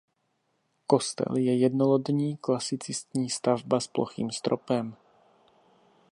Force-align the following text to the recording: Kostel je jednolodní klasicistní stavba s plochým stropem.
Kostel 0.87 1.35
je 1.37 1.57
jednolodní 1.57 2.37
klasicistní 2.37 3.29
stavba 3.29 3.79
s 3.79 3.87
plochým 3.87 4.31
stropem. 4.31 4.95